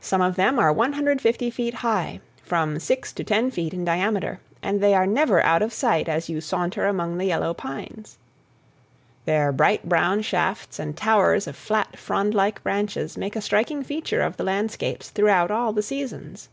Some 0.00 0.20
of 0.22 0.36
them 0.36 0.60
are 0.60 0.72
150 0.72 1.50
feet 1.50 1.74
high, 1.74 2.20
from 2.44 2.78
six 2.78 3.12
to 3.14 3.24
ten 3.24 3.50
feet 3.50 3.74
in 3.74 3.84
diameter, 3.84 4.38
and 4.62 4.80
they 4.80 4.94
are 4.94 5.08
never 5.08 5.42
out 5.42 5.60
of 5.60 5.72
sight 5.72 6.08
as 6.08 6.28
you 6.28 6.40
saunter 6.40 6.86
among 6.86 7.18
the 7.18 7.24
yellow 7.24 7.52
pines. 7.52 8.16
Their 9.24 9.50
bright 9.50 9.88
brown 9.88 10.22
shafts 10.22 10.78
and 10.78 10.96
towers 10.96 11.48
of 11.48 11.56
flat, 11.56 11.96
frondlike 11.98 12.62
branches 12.62 13.18
make 13.18 13.34
a 13.34 13.40
striking 13.40 13.82
feature 13.82 14.20
of 14.22 14.36
the 14.36 14.44
landscapes 14.44 15.10
throughout 15.10 15.50
all 15.50 15.72
the 15.72 15.82
seasons. 15.82 16.48